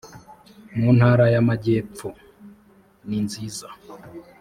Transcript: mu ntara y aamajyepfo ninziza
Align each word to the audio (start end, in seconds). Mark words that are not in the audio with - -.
mu 0.77 0.87
ntara 0.97 1.25
y 1.33 1.35
aamajyepfo 1.39 2.07
ninziza 3.07 3.67